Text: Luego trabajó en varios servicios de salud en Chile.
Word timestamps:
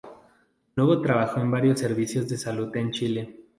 Luego 0.73 0.99
trabajó 0.99 1.41
en 1.41 1.51
varios 1.51 1.77
servicios 1.79 2.27
de 2.27 2.35
salud 2.39 2.75
en 2.75 2.89
Chile. 2.89 3.37